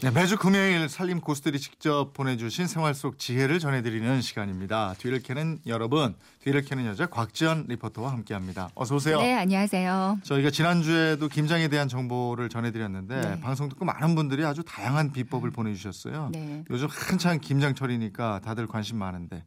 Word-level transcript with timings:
네, 0.00 0.12
매주 0.12 0.38
금요일 0.38 0.88
살림 0.88 1.20
고수들이 1.20 1.58
직접 1.58 2.12
보내주신 2.12 2.68
생활 2.68 2.94
속 2.94 3.18
지혜를 3.18 3.58
전해드리는 3.58 4.20
시간입니다. 4.20 4.94
뒤를 4.98 5.20
캐는 5.20 5.58
여러분, 5.66 6.14
뒤를 6.38 6.62
캐는 6.62 6.86
여자 6.86 7.06
곽지연 7.06 7.64
리포터와 7.66 8.12
함께합니다. 8.12 8.70
어서 8.76 8.94
오세요. 8.94 9.20
네, 9.20 9.34
안녕하세요. 9.34 10.20
저희가 10.22 10.50
지난주에도 10.50 11.26
김장에 11.26 11.66
대한 11.66 11.88
정보를 11.88 12.48
전해드렸는데 12.48 13.20
네. 13.20 13.40
방송 13.40 13.68
듣고 13.68 13.84
많은 13.86 14.14
분들이 14.14 14.44
아주 14.44 14.62
다양한 14.62 15.10
비법을 15.10 15.50
보내주셨어요. 15.50 16.30
네. 16.32 16.62
요즘 16.70 16.86
한창 16.88 17.40
김장철이니까 17.40 18.40
다들 18.44 18.68
관심 18.68 18.98
많은데 18.98 19.42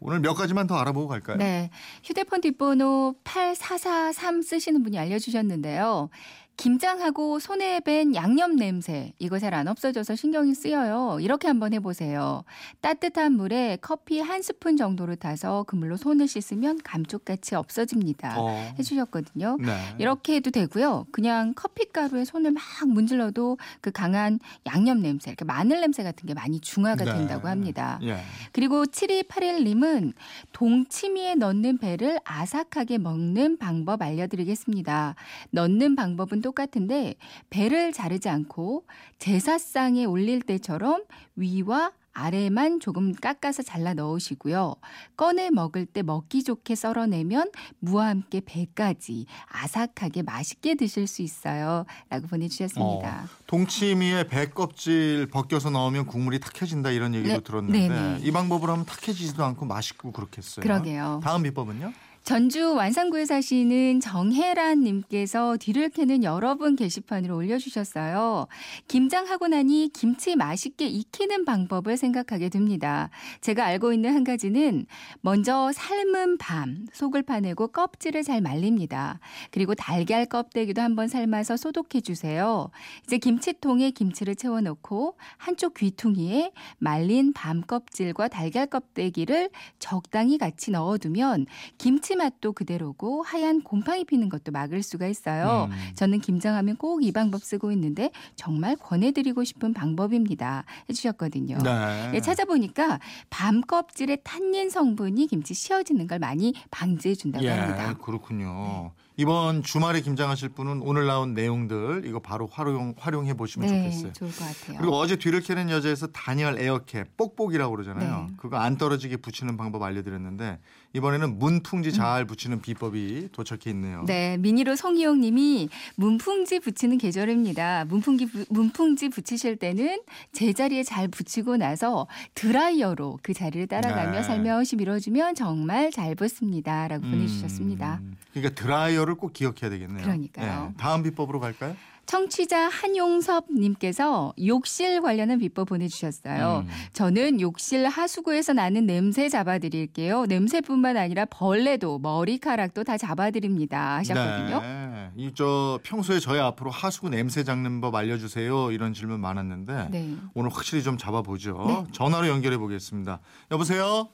오늘 0.00 0.18
몇 0.18 0.34
가지만 0.34 0.66
더 0.66 0.78
알아보고 0.78 1.06
갈까요? 1.06 1.36
네. 1.36 1.70
휴대폰 2.02 2.40
뒷번호 2.40 3.14
8443 3.22 4.42
쓰시는 4.42 4.82
분이 4.82 4.98
알려주셨는데요. 4.98 6.10
김장하고 6.56 7.38
손에 7.38 7.80
밴 7.80 8.14
양념 8.14 8.56
냄새 8.56 9.12
이거 9.18 9.38
잘 9.38 9.52
안 9.52 9.68
없어져서 9.68 10.16
신경이 10.16 10.54
쓰여요. 10.54 11.18
이렇게 11.20 11.46
한번 11.46 11.74
해보세요. 11.74 12.42
따뜻한 12.80 13.32
물에 13.34 13.78
커피 13.80 14.20
한 14.20 14.42
스푼 14.42 14.76
정도를 14.76 15.16
타서 15.16 15.64
그 15.66 15.76
물로 15.76 15.96
손을 15.96 16.26
씻으면 16.26 16.80
감쪽같이 16.82 17.54
없어집니다. 17.54 18.40
어. 18.40 18.74
해주셨거든요. 18.78 19.58
네. 19.60 19.94
이렇게 19.98 20.36
해도 20.36 20.50
되고요. 20.50 21.06
그냥 21.12 21.52
커피 21.54 21.84
가루에 21.92 22.24
손을 22.24 22.52
막 22.52 22.62
문질러도 22.86 23.58
그 23.80 23.90
강한 23.92 24.40
양념 24.66 25.02
냄새, 25.02 25.30
이렇게 25.30 25.44
마늘 25.44 25.80
냄새 25.80 26.02
같은 26.02 26.26
게 26.26 26.34
많이 26.34 26.60
중화가 26.60 27.04
네. 27.04 27.12
된다고 27.12 27.48
합니다. 27.48 27.98
예. 28.02 28.16
그리고 28.52 28.84
7281님은 28.84 30.12
동치미에 30.52 31.34
넣는 31.36 31.78
배를 31.78 32.18
아삭하게 32.24 32.98
먹는 32.98 33.58
방법 33.58 34.02
알려드리겠습니다. 34.02 35.14
넣는 35.50 35.96
방법은 35.96 36.40
똑같은데 36.42 37.14
배를 37.50 37.92
자르지 37.92 38.28
않고 38.28 38.86
제사상에 39.18 40.04
올릴 40.04 40.42
때처럼 40.42 41.04
위와 41.36 41.92
아래만 42.14 42.80
조금 42.80 43.12
깎아서 43.14 43.62
잘라 43.62 43.94
넣으시고요. 43.94 44.74
꺼내 45.16 45.50
먹을 45.50 45.86
때 45.86 46.02
먹기 46.02 46.44
좋게 46.44 46.74
썰어내면 46.74 47.50
무와 47.78 48.08
함께 48.08 48.42
배까지 48.44 49.26
아삭하게 49.48 50.22
맛있게 50.22 50.74
드실 50.74 51.06
수 51.06 51.22
있어요. 51.22 51.84
라고 52.10 52.26
보내주셨습니다. 52.26 53.28
동치미에 53.46 54.24
배 54.24 54.50
껍질 54.50 55.26
벗겨서 55.30 55.70
넣으면 55.70 56.06
국물이 56.06 56.38
탁해진다 56.40 56.90
이런 56.90 57.14
얘기도 57.14 57.36
네, 57.36 57.40
들었는데 57.40 57.88
네네. 57.88 58.18
이 58.22 58.30
방법으로 58.30 58.72
하면 58.72 58.84
탁해지지도 58.84 59.42
않고 59.44 59.64
맛있고 59.64 60.12
그렇겠어요. 60.12 60.62
그러게요. 60.62 61.20
다음 61.22 61.42
비법은요? 61.42 61.92
전주 62.24 62.74
완산구에 62.74 63.24
사시는 63.24 63.98
정혜란 63.98 64.84
님께서 64.84 65.56
뒤를 65.56 65.88
캐는 65.88 66.22
여러분 66.22 66.76
게시판으로 66.76 67.34
올려주셨어요. 67.34 68.46
김장하고 68.86 69.48
나니 69.48 69.90
김치 69.92 70.36
맛있게 70.36 70.86
익히는 70.86 71.44
방법을 71.44 71.96
생각하게 71.96 72.48
됩니다. 72.48 73.10
제가 73.40 73.64
알고 73.64 73.92
있는 73.92 74.14
한 74.14 74.22
가지는 74.22 74.86
먼저 75.20 75.72
삶은 75.72 76.38
밤 76.38 76.86
속을 76.92 77.22
파내고 77.22 77.68
껍질을 77.68 78.22
잘 78.22 78.40
말립니다. 78.40 79.18
그리고 79.50 79.74
달걀 79.74 80.24
껍데기도 80.24 80.80
한번 80.80 81.08
삶아서 81.08 81.56
소독해 81.56 82.02
주세요. 82.02 82.70
이제 83.04 83.18
김치통에 83.18 83.90
김치를 83.90 84.36
채워놓고 84.36 85.16
한쪽 85.38 85.74
귀퉁이에 85.74 86.52
말린 86.78 87.32
밤 87.32 87.62
껍질과 87.62 88.28
달걀 88.28 88.66
껍데기를 88.66 89.50
적당히 89.80 90.38
같이 90.38 90.70
넣어두면 90.70 91.46
김치 91.78 92.11
맛도 92.16 92.52
그대로고 92.52 93.22
하얀 93.22 93.62
곰팡이 93.62 94.04
피는 94.04 94.28
것도 94.28 94.52
막을 94.52 94.82
수가 94.82 95.06
있어요. 95.06 95.68
음. 95.70 95.76
저는 95.94 96.20
김장하면 96.20 96.76
꼭 96.76 97.02
이 97.02 97.10
방법 97.10 97.42
쓰고 97.42 97.72
있는데 97.72 98.10
정말 98.36 98.76
권해드리고 98.76 99.44
싶은 99.44 99.72
방법입니다. 99.74 100.64
해주셨거든요. 100.88 101.58
네. 101.58 102.10
예, 102.14 102.20
찾아보니까 102.20 103.00
밤 103.30 103.60
껍질의 103.62 104.18
탄닌 104.24 104.70
성분이 104.70 105.26
김치 105.26 105.54
씌어지는 105.54 106.06
걸 106.06 106.18
많이 106.18 106.54
방지해 106.70 107.14
준다고 107.14 107.44
예, 107.44 107.50
합니다. 107.50 107.94
그렇군요. 107.98 108.92
이번 109.16 109.62
주말에 109.62 110.00
김장하실 110.00 110.50
분은 110.50 110.80
오늘 110.82 111.06
나온 111.06 111.34
내용들 111.34 112.04
이거 112.06 112.18
바로 112.18 112.46
활용 112.46 112.94
활용해 112.98 113.34
보시면 113.34 113.68
네, 113.68 113.90
좋겠어요. 113.90 114.12
좋을 114.14 114.30
것 114.30 114.38
같아요. 114.38 114.78
그리고 114.78 114.96
어제 114.96 115.16
뒤를 115.16 115.40
캐는 115.40 115.68
여자에서 115.70 116.06
단열 116.08 116.58
에어캡 116.58 117.04
뽁뽁이라고 117.18 117.72
그러잖아요. 117.76 118.26
네. 118.28 118.34
그거 118.38 118.56
안 118.56 118.76
떨어지게 118.78 119.18
붙이는 119.18 119.56
방법 119.56 119.82
알려드렸는데 119.82 120.58
이번에는 120.94 121.38
문풍지 121.38 121.92
잘 121.92 122.24
붙이는 122.26 122.60
비법이 122.60 123.28
도착해 123.32 123.62
있네요. 123.70 124.00
음. 124.00 124.06
네, 124.06 124.36
미니로 124.38 124.76
송희용 124.76 125.20
님이 125.20 125.68
문풍지 125.96 126.60
붙이는 126.60 126.98
계절입니다. 126.98 127.86
문풍기, 127.86 128.26
부- 128.26 128.44
문풍지 128.50 129.08
붙이실 129.08 129.56
때는 129.56 130.00
제자리에 130.32 130.82
잘 130.82 131.08
붙이고 131.08 131.56
나서 131.56 132.06
드라이어로 132.34 133.20
그 133.22 133.32
자리를 133.32 133.66
따라가며 133.68 134.12
네. 134.18 134.22
살며시 134.22 134.76
밀어주면 134.76 135.34
정말 135.34 135.90
잘 135.90 136.14
붙습니다. 136.14 136.88
라고 136.88 137.02
보내주셨습니다. 137.06 138.00
음, 138.02 138.16
그러니까 138.32 138.54
드라이어를 138.62 139.14
꼭 139.14 139.32
기억해야 139.32 139.70
되겠네요. 139.70 140.02
그러니까요. 140.02 140.72
예, 140.72 140.76
다음 140.76 141.02
비법으로 141.02 141.40
갈까요? 141.40 141.74
청취자 142.12 142.68
한용섭님께서 142.68 144.34
욕실 144.44 145.00
관련한 145.00 145.38
비법 145.38 145.70
보내주셨어요. 145.70 146.66
음. 146.66 146.70
저는 146.92 147.40
욕실 147.40 147.88
하수구에서 147.88 148.52
나는 148.52 148.84
냄새 148.84 149.30
잡아드릴게요. 149.30 150.26
냄새뿐만 150.26 150.98
아니라 150.98 151.24
벌레도 151.24 152.00
머리카락도 152.00 152.84
다 152.84 152.98
잡아드립니다. 152.98 153.96
하셨거든요. 153.96 154.60
네. 154.60 155.10
이저 155.16 155.80
평소에 155.82 156.20
저희 156.20 156.38
앞으로 156.38 156.70
하수구 156.70 157.08
냄새 157.08 157.44
잡는 157.44 157.80
법 157.80 157.94
알려주세요 157.94 158.72
이런 158.72 158.92
질문 158.92 159.20
많았는데 159.20 159.88
네. 159.90 160.14
오늘 160.34 160.50
확실히 160.50 160.82
좀 160.82 160.98
잡아보죠. 160.98 161.64
네. 161.66 161.92
전화로 161.92 162.28
연결해 162.28 162.58
보겠습니다. 162.58 163.20
여보세요. 163.50 164.10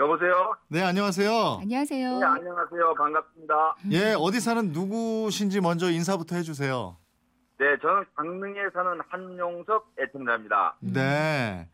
여보세요? 0.00 0.54
네 0.68 0.80
안녕하세요. 0.80 1.58
안녕하세요. 1.60 2.18
네, 2.20 2.24
안녕하세요. 2.24 2.94
반갑습니다. 2.94 3.76
예 3.90 4.14
어디 4.18 4.40
사는 4.40 4.72
누구신지 4.72 5.60
먼저 5.60 5.90
인사부터 5.90 6.36
해주세요. 6.36 6.96
네, 7.58 7.66
저는 7.82 8.06
강릉에 8.16 8.70
사는 8.72 8.98
한용석 9.10 9.92
애청자입니다. 10.00 10.76
네. 10.80 11.68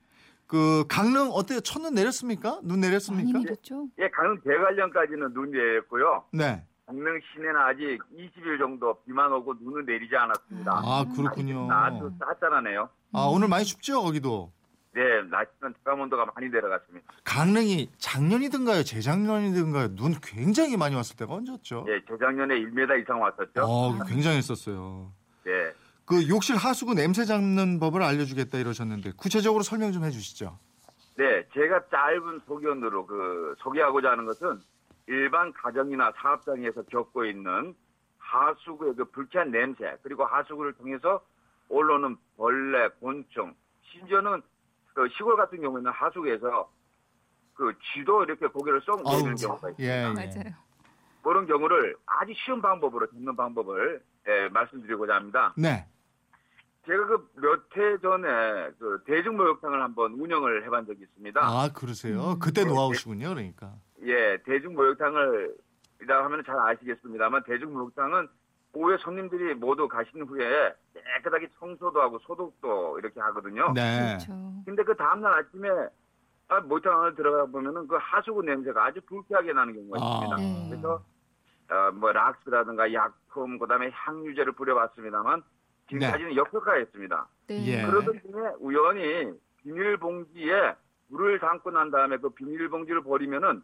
그 0.48 0.84
강릉 0.88 1.30
어때요? 1.30 1.60
첫눈 1.60 1.94
내렸습니까? 1.94 2.58
눈 2.64 2.80
많이 2.80 2.88
내렸습니까? 2.88 3.38
내렸죠? 3.38 3.86
예, 4.00 4.08
강릉 4.10 4.40
대관령까지는 4.42 5.32
눈이 5.32 5.52
내렸고요. 5.52 6.24
네. 6.32 6.64
강릉 6.86 7.20
시내는 7.32 7.56
아직 7.60 7.98
20일 8.12 8.58
정도 8.58 9.00
비만 9.04 9.30
오고 9.34 9.54
눈은 9.60 9.86
내리지 9.86 10.16
않았습니다. 10.16 10.72
아 10.72 11.04
그렇군요. 11.14 11.68
아주 11.70 12.10
쌀쌀하네요. 12.18 12.88
아 13.12 13.20
오늘 13.20 13.46
많이 13.46 13.64
춥죠 13.64 14.02
거기도. 14.02 14.50
네, 14.96 15.02
날씨는 15.28 15.74
체감온도가 15.76 16.24
많이 16.34 16.48
내려갔습니다. 16.48 17.12
강릉이 17.22 17.90
작년이든가요, 17.98 18.82
재작년이든가요, 18.82 19.94
눈 19.94 20.14
굉장히 20.22 20.78
많이 20.78 20.94
왔을 20.94 21.18
때가 21.18 21.34
언제였죠? 21.34 21.84
예, 21.88 22.00
재작년에 22.10 22.54
1m 22.58 23.02
이상 23.02 23.20
왔었죠. 23.20 23.60
어, 23.60 24.02
굉장했었어요. 24.04 25.12
네. 25.44 25.52
그 26.06 26.26
욕실 26.30 26.56
하수구 26.56 26.94
냄새 26.94 27.26
잡는 27.26 27.78
법을 27.78 28.02
알려주겠다 28.02 28.56
이러셨는데 28.56 29.12
구체적으로 29.18 29.62
설명 29.62 29.92
좀 29.92 30.02
해주시죠. 30.02 30.58
네, 31.18 31.46
제가 31.52 31.88
짧은 31.90 32.40
소견으로 32.46 33.06
그 33.06 33.54
소개하고자 33.58 34.12
하는 34.12 34.24
것은 34.24 34.62
일반 35.08 35.52
가정이나 35.52 36.12
사업장에서 36.16 36.84
겪고 36.84 37.26
있는 37.26 37.74
하수구의 38.16 38.94
그 38.94 39.04
불쾌한 39.10 39.50
냄새 39.50 39.94
그리고 40.02 40.24
하수구를 40.24 40.72
통해서 40.72 41.20
올라오는 41.68 42.16
벌레, 42.38 42.88
곤충, 43.00 43.54
심지어는 43.92 44.40
그 44.96 45.06
시골 45.14 45.36
같은 45.36 45.60
경우에는 45.60 45.90
하수구에서 45.92 46.70
그 47.52 47.70
쥐도 47.92 48.24
이렇게 48.24 48.46
고개를 48.46 48.80
쏙 48.80 49.02
내리는 49.04 49.34
경우가 49.36 49.70
있습니다. 49.70 49.82
예, 49.84 50.08
예. 50.08 50.12
맞아요. 50.12 50.54
그런 51.22 51.46
경우를 51.46 51.96
아주 52.06 52.32
쉬운 52.34 52.62
방법으로 52.62 53.06
잡는 53.08 53.36
방법을 53.36 54.02
예, 54.26 54.48
말씀드리고자 54.48 55.14
합니다. 55.16 55.52
네. 55.58 55.86
제가 56.86 57.04
그 57.08 57.28
몇 57.36 57.76
해 57.76 57.98
전에 58.00 58.70
그 58.78 59.02
대중목욕탕을 59.06 59.82
한번 59.82 60.12
운영을 60.14 60.64
해본 60.64 60.86
적이 60.86 61.02
있습니다. 61.02 61.40
아 61.42 61.68
그러세요. 61.74 62.38
그때 62.40 62.64
노하우시군요, 62.64 63.28
그러니까. 63.30 63.74
예, 64.02 64.38
대중목욕탕을 64.46 65.54
이라 66.00 66.24
하면 66.24 66.42
잘 66.46 66.58
아시겠습니다만 66.58 67.42
대중목욕탕은 67.44 68.28
오후에 68.72 68.96
손님들이 69.00 69.52
모두 69.54 69.88
가신 69.88 70.22
후에 70.22 70.72
깨끗하게 71.16 71.48
청소도 71.58 72.00
하고 72.00 72.18
소독도 72.20 72.98
이렇게 72.98 73.20
하거든요. 73.20 73.72
네. 73.72 74.16
그렇죠. 74.18 74.32
근데 74.64 74.82
그 74.82 74.94
다음날 74.96 75.32
아침에 75.34 75.68
아, 76.48 76.60
목욕탕 76.60 77.02
안에 77.02 77.14
들어가 77.14 77.46
보면은 77.46 77.88
그 77.88 77.96
하수구 77.98 78.42
냄새가 78.42 78.84
아주 78.86 79.00
불쾌하게 79.06 79.52
나는 79.52 79.74
경우가 79.74 79.98
있습니다. 79.98 80.34
아. 80.34 80.38
네. 80.38 80.66
그래서 80.70 81.04
어, 81.68 81.90
뭐 81.92 82.12
락스라든가 82.12 82.92
약품 82.92 83.58
그다음에 83.58 83.90
향유제를 83.92 84.52
뿌려봤습니다만 84.52 85.42
지금까지는 85.88 86.36
역효과였습니다. 86.36 87.28
네. 87.48 87.66
예. 87.66 87.86
그러던 87.86 88.20
중에 88.20 88.52
우연히 88.60 89.32
비닐봉지에 89.62 90.74
물을 91.08 91.38
담고 91.40 91.70
난 91.70 91.90
다음에 91.90 92.18
그 92.18 92.30
비닐봉지를 92.30 93.02
버리면은 93.02 93.62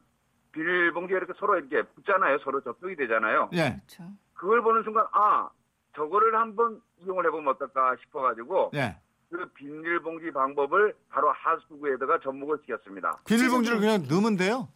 비닐봉지에 0.52 1.16
이렇게 1.16 1.32
서로 1.38 1.56
이렇게 1.58 1.82
붙잖아요. 1.82 2.38
서로 2.38 2.60
접촉이 2.60 2.96
되잖아요. 2.96 3.50
예. 3.52 3.80
그렇죠. 3.86 4.04
그걸 4.34 4.62
보는 4.62 4.82
순간 4.82 5.06
아 5.12 5.48
저거를 5.94 6.34
한번 6.34 6.80
이용을 7.04 7.26
해보면 7.26 7.48
어떨까 7.48 7.96
싶어가지고 8.02 8.72
예. 8.74 8.96
그 9.30 9.46
비닐봉지 9.54 10.30
방법을 10.30 10.94
바로 11.08 11.32
하수구에다가 11.32 12.20
접목을 12.20 12.58
시켰습니다. 12.62 13.18
비닐봉지를 13.26 13.80
그냥 13.80 14.04
넣으면 14.08 14.36
돼요? 14.36 14.68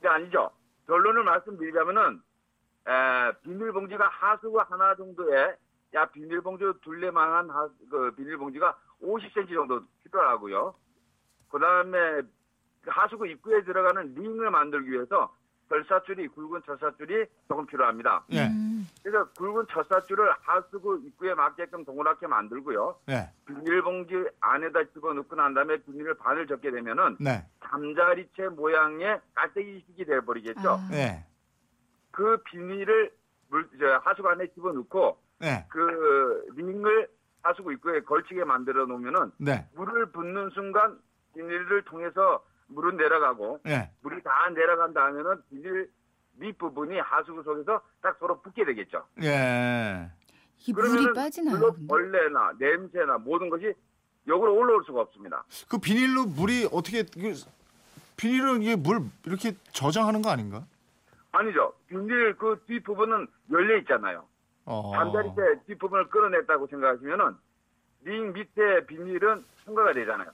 근데 0.00 0.08
아니죠. 0.08 0.50
결론을 0.86 1.22
말씀드리자면은 1.24 2.20
에, 2.88 3.32
비닐봉지가 3.42 4.08
하수구 4.08 4.60
하나 4.68 4.94
정도에 4.96 5.54
야 5.94 6.06
비닐봉지 6.06 6.64
둘레만한 6.82 7.50
하, 7.50 7.68
그 7.90 8.12
비닐봉지가 8.16 8.76
50cm 9.02 9.54
정도 9.54 9.82
필요하고요. 10.02 10.74
그 11.48 11.58
다음에 11.58 12.22
하수구 12.86 13.26
입구에 13.26 13.62
들어가는 13.64 14.14
링을 14.14 14.50
만들기 14.50 14.90
위해서 14.90 15.34
철사줄이 15.70 16.26
굵은 16.28 16.62
철사줄이 16.66 17.24
조금 17.48 17.64
필요합니다. 17.66 18.24
예. 18.30 18.46
음. 18.48 18.86
그래서 19.02 19.28
굵은 19.38 19.66
철사줄을 19.70 20.32
하수구 20.40 21.00
입구에 21.06 21.34
맞게끔 21.34 21.84
동그랗게 21.84 22.26
만들고요. 22.26 22.98
예. 23.08 23.30
비닐봉지 23.46 24.14
안에다 24.40 24.84
집어넣고 24.92 25.36
난 25.36 25.54
다음에 25.54 25.76
비닐을 25.78 26.14
반을 26.14 26.48
접게 26.48 26.70
되면은 26.72 27.18
네. 27.20 27.46
잠자리채 27.64 28.48
모양의 28.48 29.20
깔때기식이 29.34 30.04
되어버리겠죠. 30.04 30.68
아. 30.68 30.88
예. 30.92 31.24
그 32.10 32.42
비닐을 32.44 33.12
물, 33.48 33.68
저, 33.78 34.00
하수구 34.02 34.28
안에 34.28 34.48
집어넣고 34.48 35.18
예. 35.44 35.64
그 35.68 36.46
링을 36.56 37.08
하수구 37.42 37.72
입구에 37.72 38.00
걸치게 38.00 38.44
만들어 38.44 38.86
놓으면은 38.86 39.30
네. 39.38 39.66
물을 39.74 40.06
붓는 40.06 40.50
순간 40.50 40.98
비닐을 41.34 41.82
통해서 41.84 42.44
물은 42.70 42.96
내려가고 42.96 43.60
예. 43.66 43.90
물이 44.02 44.22
다 44.22 44.48
내려간 44.54 44.92
다음에는 44.92 45.42
비닐 45.48 45.90
밑부분이 46.36 46.98
하수구 46.98 47.42
속에서 47.42 47.80
딱 48.00 48.16
서로 48.18 48.40
붙게 48.40 48.64
되겠죠. 48.64 49.04
예. 49.22 50.10
이게 50.58 50.72
물이 50.72 51.12
빠지나요? 51.14 51.60
근데? 51.72 51.86
벌레나 51.86 52.52
냄새나 52.58 53.18
모든 53.18 53.48
것이 53.50 53.72
역으로 54.26 54.54
올라올 54.54 54.84
수가 54.84 55.02
없습니다. 55.02 55.44
그 55.68 55.78
비닐로 55.78 56.26
물이 56.26 56.68
어떻게 56.72 57.02
그 57.02 57.34
비닐은 58.16 58.62
이게 58.62 58.76
물 58.76 59.00
이렇게 59.24 59.52
저장하는 59.72 60.22
거 60.22 60.30
아닌가? 60.30 60.64
아니죠. 61.32 61.72
비닐 61.88 62.36
그 62.36 62.62
뒷부분은 62.66 63.26
열려 63.50 63.78
있잖아요. 63.78 64.26
어. 64.64 64.92
잠자리채 64.94 65.64
뒷부분을 65.66 66.08
끌어냈다고 66.08 66.66
생각하시면은 66.66 67.36
링 68.02 68.32
밑에 68.32 68.86
비닐은 68.86 69.44
통과가 69.64 69.92
되잖아요. 69.92 70.30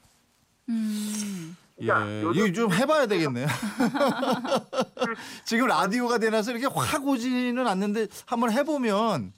음. 0.69 1.57
예. 1.81 1.87
자, 1.87 2.07
이거 2.07 2.53
좀 2.53 2.73
해봐야 2.73 3.07
되겠네요. 3.07 3.47
지금 5.45 5.67
라디오가 5.67 6.19
되나서 6.19 6.53
이렇게 6.53 6.67
확 6.75 7.07
오지는 7.07 7.67
않는데 7.67 8.07
한번 8.27 8.51
해보면 8.51 9.33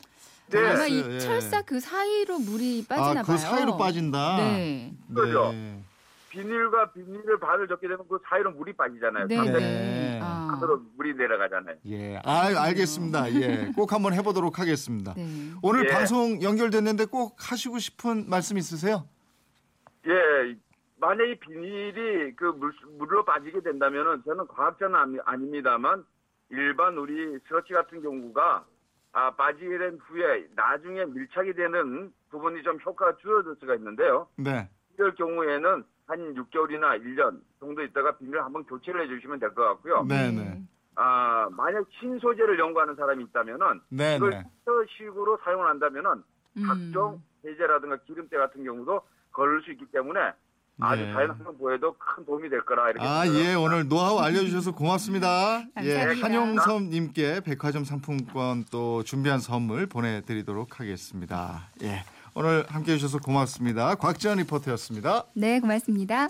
네. 0.50 0.58
아마 0.58 0.68
알았어요. 0.68 0.86
이 0.88 1.14
예. 1.14 1.18
철사 1.18 1.62
그 1.62 1.80
사이로 1.80 2.38
물이 2.38 2.86
빠지나 2.88 3.20
아, 3.20 3.22
봐요. 3.22 3.24
그 3.24 3.38
사이로 3.38 3.76
빠진다. 3.76 4.36
네. 4.38 4.94
그죠. 5.14 5.52
네. 5.52 5.82
비닐과 6.30 6.92
비닐을 6.92 7.40
발을 7.40 7.66
접게 7.68 7.88
되면 7.88 8.04
그 8.08 8.18
사이로 8.28 8.52
물이 8.52 8.74
빠지잖아요. 8.74 9.26
네. 9.26 9.40
네. 9.40 9.50
네. 9.50 10.20
아. 10.22 10.60
물이 10.96 11.14
내려가잖아요. 11.14 11.76
예. 11.86 12.20
아, 12.24 12.46
알겠습니다. 12.64 13.34
예. 13.34 13.72
꼭 13.74 13.92
한번 13.92 14.14
해보도록 14.14 14.58
하겠습니다. 14.58 15.14
네. 15.14 15.26
오늘 15.62 15.88
예. 15.88 15.92
방송 15.92 16.40
연결됐는데 16.42 17.06
꼭 17.06 17.36
하시고 17.38 17.78
싶은 17.78 18.28
말씀 18.28 18.58
있으세요? 18.58 19.08
예, 20.06 20.56
만약에 21.00 21.38
비닐이 21.38 22.34
그 22.36 22.44
물, 22.46 22.72
물로 22.98 23.24
빠지게 23.24 23.60
된다면은 23.60 24.22
저는 24.24 24.46
과학자는 24.48 25.20
아닙니다만 25.24 26.04
일반 26.50 26.96
우리 26.98 27.38
스러치 27.46 27.72
같은 27.72 28.02
경우가 28.02 28.64
아, 29.12 29.30
빠지게 29.32 29.78
된 29.78 29.98
후에 29.98 30.46
나중에 30.54 31.04
밀착이 31.06 31.54
되는 31.54 32.12
부분이 32.30 32.62
좀 32.62 32.78
효과가 32.84 33.16
줄어들 33.18 33.56
수가 33.58 33.74
있는데요. 33.76 34.28
네. 34.36 34.68
이럴 34.94 35.14
경우에는 35.14 35.84
한 36.06 36.34
6개월이나 36.34 37.02
1년 37.02 37.40
정도 37.60 37.82
있다가 37.82 38.16
비닐을 38.18 38.44
한번 38.44 38.64
교체를 38.64 39.02
해주시면 39.04 39.38
될 39.40 39.54
것 39.54 39.62
같고요. 39.64 40.04
네, 40.04 40.30
네. 40.30 40.62
아, 40.96 41.48
만약 41.52 41.86
신소재를 42.00 42.58
연구하는 42.58 42.96
사람이 42.96 43.24
있다면은 43.24 43.80
네, 43.90 44.16
이걸 44.16 44.30
네. 44.30 44.42
필터식으로 44.64 45.38
사용을 45.44 45.66
한다면은 45.68 46.22
음. 46.56 46.62
각종 46.66 47.22
세제라든가 47.42 47.98
기름때 47.98 48.36
같은 48.36 48.64
경우도 48.64 49.02
걸을 49.32 49.62
수 49.62 49.70
있기 49.72 49.86
때문에 49.86 50.32
아주 50.80 51.02
네. 51.02 51.12
자연 51.12 51.30
환경보에도 51.30 51.96
큰 51.98 52.24
도움이 52.24 52.48
될 52.50 52.64
거라 52.64 52.90
이렇게 52.90 53.04
아, 53.04 53.22
생각합니다. 53.24 53.50
예. 53.50 53.54
오늘 53.54 53.88
노하우 53.88 54.18
알려주셔서 54.18 54.72
고맙습니다. 54.72 55.64
예. 55.82 55.94
감사합니다. 55.94 56.26
한용섭님께 56.26 57.40
백화점 57.40 57.84
상품권 57.84 58.64
또 58.70 59.02
준비한 59.02 59.40
선물 59.40 59.86
보내드리도록 59.86 60.80
하겠습니다. 60.80 61.68
예. 61.82 62.04
오늘 62.34 62.64
함께 62.68 62.92
해주셔서 62.92 63.18
고맙습니다. 63.18 63.96
곽지연 63.96 64.38
리포터였습니다. 64.38 65.24
네, 65.34 65.58
고맙습니다. 65.58 66.28